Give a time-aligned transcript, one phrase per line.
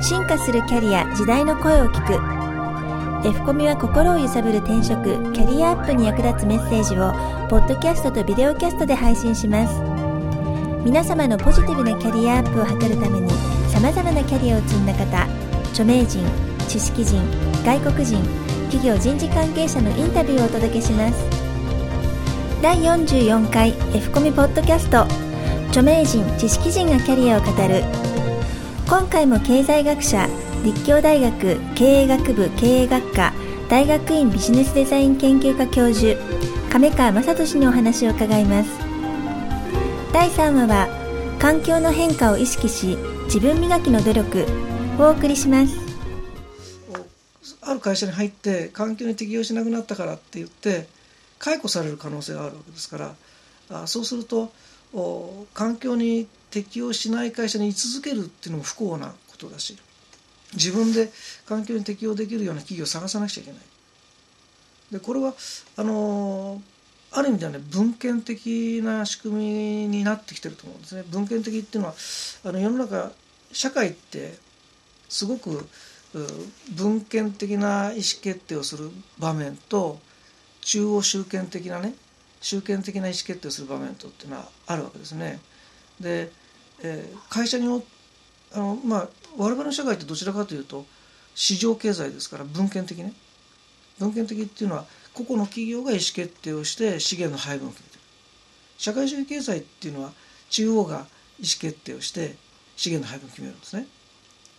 [0.00, 3.28] 進化するキャリア時代の声を聞く。
[3.28, 7.10] F コミは心を揺さぶる転職キャリアアップに役立つメッセージを
[7.48, 9.74] ポッドキャストとビデオキャストで配信します。
[10.84, 13.28] 皆様のポジティブなキャリアアップを図るために
[13.72, 15.26] 様々なキャリアを積んだ方
[15.70, 16.24] 著名人
[16.68, 17.20] 知識人
[17.64, 18.22] 外国人
[18.70, 21.24] 企業人事関係者のインタビューをお届けします。
[22.62, 25.06] 第44回 F コミポッドキャスト。
[25.68, 27.82] 著名人知識人がキャリアを語る
[28.88, 30.26] 今回も経済学者
[30.64, 33.34] 立教大学経営学部経営学科
[33.68, 36.18] 大学院ビジネスデザイン研究科教授
[36.72, 38.70] 亀川雅俊にお話を伺います。
[40.10, 40.88] 第3話は
[41.38, 44.46] 環境の変化を意識し自分磨きの努力
[44.98, 45.78] をお送りします。
[47.60, 50.88] ある会社に入って環境に適応しなくなったからって言って
[51.38, 53.14] 解雇される可能性があるわけですから
[53.70, 54.50] あそうすると
[55.52, 59.76] 環境に適応しない会社に居続けるっていうのも不幸なことだし
[60.54, 61.10] 自分で
[61.46, 63.60] 環境に適応できるような企業を探さなくちゃいけない。
[64.92, 65.34] でこれは
[65.76, 66.62] あの
[67.10, 71.04] ある意味ではね文献的な仕組みになってきてると思うんですね。
[71.10, 71.94] 文献的っていうのは
[72.44, 73.12] あの世の中
[73.52, 74.38] 社会って
[75.08, 75.66] すごく
[76.74, 79.98] 文献的な意思決定をする場面と
[80.62, 81.94] 中央集権的なね
[82.40, 85.40] 集権的な意思決定をする場面とっていうのはあるわけですね。
[86.00, 86.30] で、
[86.82, 87.82] えー、会社によ
[88.52, 90.86] あのまあ我々の社会ってどちらかというと
[91.34, 93.12] 市場経済ですから文献的ね。
[93.98, 98.00] 文献的っていうのは個々の企業が意思決定をして資源の配分を決めてる。
[98.78, 100.12] 社会主義経済っていうのは
[100.50, 101.06] 中央が意思
[101.60, 102.36] 決定をして
[102.76, 103.86] 資源の配分を決めるんですね。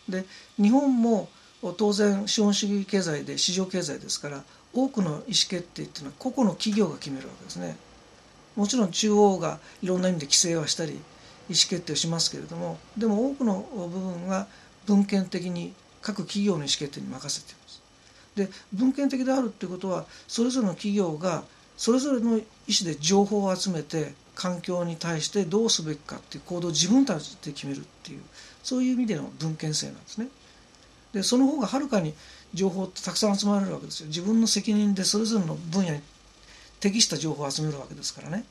[0.07, 0.25] で
[0.61, 1.29] 日本も
[1.77, 7.77] 当然資本主義経済で市場経済ですから多くの意思決定っていうのは個々の企業が決めるわけですね。
[8.55, 10.99] もちろん中央がいろんな意味で規制はしたり
[11.49, 14.47] 意思決定をしますけれどもでも多くの部分は
[14.85, 17.81] 文献的に各企業の意思決定に任せています。
[18.35, 21.43] で文献的であるっていうことはそれぞれの企業が
[21.77, 22.43] それぞれの意
[22.79, 28.21] 思で情報を集めて環境に対してどうすべきかっていう行動を自分たちで決めるっていう
[28.63, 30.27] そういう意味での文献性なんですね。
[31.13, 32.13] でその方がはるかに
[32.53, 34.07] 情報ってたくさん集まれるわけですよ。
[34.07, 36.01] 自分の責任でそれぞれの分野に
[36.79, 38.45] 適した情報を集めるわけですからね。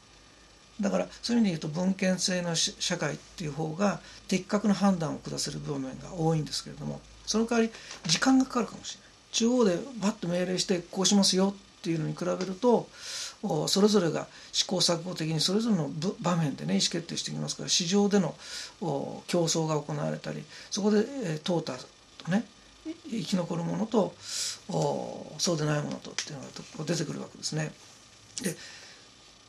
[0.81, 7.73] だからそういう意味で言うと文献性の社会っていう方が的確な判断を下せる部面が多いんですけれどもその代わり
[8.07, 12.89] 時間がかかるかもしれない中央でバッと命令してこうしますよっていうのに比べると
[13.69, 15.91] それぞれが試行錯誤的にそれぞれの
[16.21, 18.35] 場面でね意思決定してきますから市場での
[18.81, 20.99] 競争が行われたりそこで
[21.45, 21.79] 淘汰
[22.25, 22.45] とね
[23.11, 27.71] 生き残るものとそうでないものとっていうのが出てくるわけですね。
[28.43, 28.57] で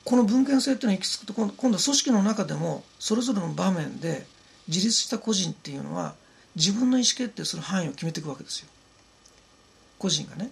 [0.09, 4.25] この文献性っていうのは行き着くと今度は組織の中でもそれぞれの場面で
[4.67, 6.15] 自立した個人っていうのは
[6.55, 8.69] 自分の意思決定する範囲を決めていくわけですよ
[9.99, 10.49] 個人がね。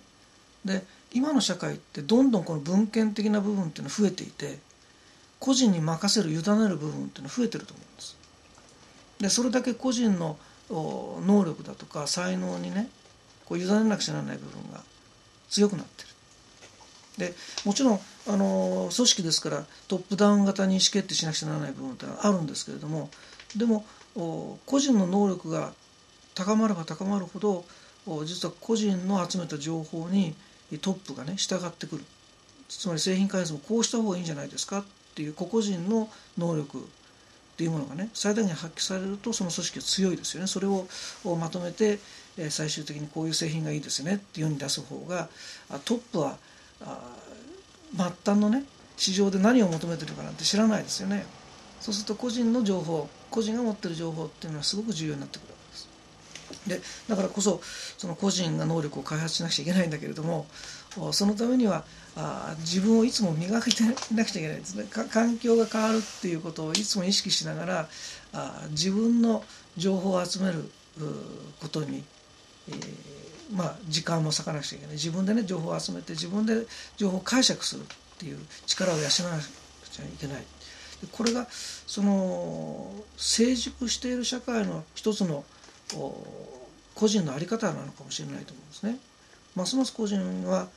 [0.64, 4.60] で今の社会ってどんどんこの文献的な部分っていうのは増えていて
[5.40, 8.18] 個人に任せる委ねる部分っていうのは増えてると思うんです。
[9.20, 10.38] でそれだけ個人の
[10.70, 12.92] 能力だとか才能にね
[13.46, 14.84] こう委ねなくちゃならない部分が
[15.50, 16.10] 強くなってる。
[17.18, 17.34] で
[17.66, 23.10] もちろんあの組織ですからトップダウン型に意思決定しなくちゃならない部分ってあるんですけれども
[23.56, 23.86] でも
[24.66, 25.74] 個人の能力が
[26.36, 27.66] 高まれば高まるほど
[28.26, 30.36] 実は個人の集めた情報に
[30.82, 32.04] トップがね従ってくる。
[32.70, 34.80] つまり製品開発もこうした方がいいんじゃないですか？
[34.80, 34.84] っ
[35.16, 36.82] ていう個々人の能力っ
[37.58, 40.48] ていうものがね最大限発揮されるとその組織は強いですよね。
[40.48, 40.86] それを
[41.38, 42.00] まとめて
[42.50, 45.30] 最終的にこういう製品がいいですねっていうふうに出す方が
[45.86, 46.38] トップは
[46.80, 48.64] 末端のね
[48.98, 51.26] 市場で何を求めてるかなんて知らないですよね。
[51.80, 55.90] そうすると個人の情報個人が持ってる情報っていうのはすごく重要になってくるわけです。
[56.68, 57.62] でだからこそ
[57.98, 60.48] その個人が能力を開発しなくちゃいけないんだけれども
[61.12, 61.84] そのためには
[62.16, 63.94] あ自分をいつも磨いてな
[64.26, 64.86] くちゃいけないですね。
[64.90, 67.90] 環境が変わるっていうことをいつも意識しながら
[68.34, 69.44] あ自分の
[69.78, 70.72] 情報を集める
[71.62, 72.04] ことに、
[72.70, 73.08] えー
[73.54, 76.66] まあ、時間も割かなくちゃいけない自分でね情報を集めて自分で
[76.98, 77.86] 情報を解釈するっ
[78.20, 80.44] ていう力を養わなくちゃいけない
[81.12, 85.44] これがその成熟している社会の一つの
[86.96, 88.98] 個人の在り方なのかもしれないと思うんですね。
[89.56, 90.68] ますます個人は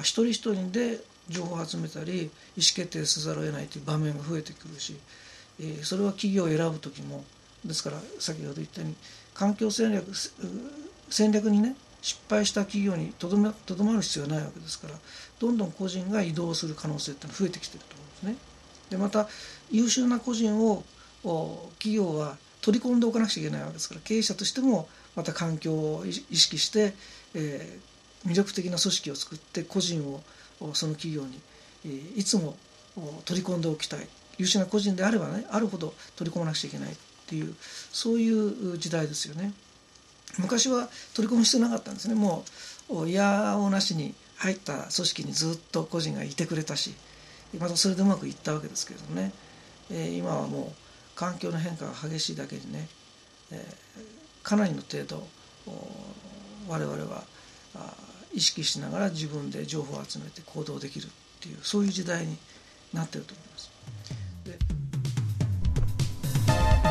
[0.00, 4.96] 一人一人で情報を集めたり意思決定せざるを得ないという場面が増えてくるし
[5.60, 7.24] えそれは企業を選ぶ時も
[7.64, 8.96] ですから先ほど言ったように
[9.34, 10.06] 環境戦略
[11.10, 14.94] 戦略にね失敗した企業にとどまとどまる必要はないわけですから
[15.38, 18.50] どんどん個人が移動する可能性ってのは増えてきてると思うんですね。
[18.90, 19.28] でまた
[19.70, 20.82] 優秀な個人を
[21.78, 26.94] 企業は取り込んでおかなくちゃいけないわけですから経営者としてもまた環境を意識して、
[27.34, 30.22] えー、魅力的な組織を作って個人を
[30.74, 31.40] その企業に、
[31.86, 32.56] え、いつも
[33.24, 34.06] 取り込んでおきたい
[34.38, 36.96] 優秀な個人であればねあるほど取り込まなくちゃいけないっ
[37.26, 37.54] ていう
[37.92, 39.52] そういう時代ですよね。
[40.38, 42.44] 昔は取り込む必要なかったんですねも
[42.88, 46.94] う嫌おなしに入った組織にずっと個人がいてくれたし
[47.58, 49.32] またそれでうまくいったわけですけれどもね、
[49.90, 52.88] えー、今はもう環境の変化が激しいだけにね、
[53.50, 55.26] えー、かなりの程度
[56.68, 57.24] 我々は
[58.32, 61.08] 意識しながら自分で情報を集めて行動できるっ
[61.40, 62.36] ていうそういう時代に
[62.94, 63.70] なってると思います。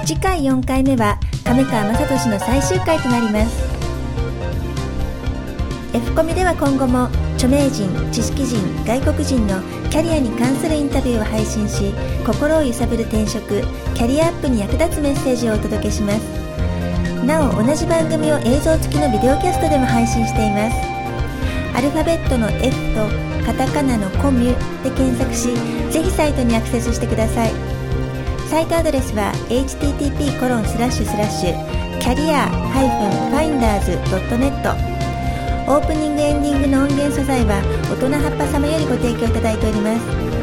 [0.05, 3.63] 次回4回目は亀川雅俊の最終回となります。
[5.93, 7.05] F コミでは今後も
[7.35, 11.93] 著名人知識人外国人のキャリアに関するインタビューを配信し
[12.25, 13.61] 心を揺さぶる転職
[13.95, 16.19] キャリアアップに役立つメッセージをお届けします。
[17.25, 20.77] なお同じ番組を映像付きのビデオキャストでも配信しています。
[21.75, 25.53] アルファベットの F とカタカナのコミュで検索し
[25.91, 27.78] ぜひサイトにアクセスしてください。
[28.49, 32.47] サイトアドレスは http コロンスラッシュスラッシュキャリア
[33.29, 34.73] -finders.net
[35.67, 37.61] オープニングエンディングの音源素材は
[37.91, 40.38] 大人葉っぱ様よりご提供いただいております。